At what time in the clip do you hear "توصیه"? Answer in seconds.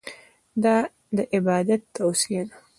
1.95-2.41